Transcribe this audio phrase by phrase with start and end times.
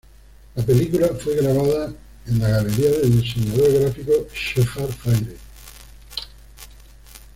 [0.55, 1.93] La película fue grabada
[2.25, 5.37] en la galería del diseñador gráfico Shepard Fairey.